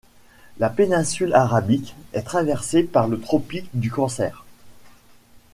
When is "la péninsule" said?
0.57-1.31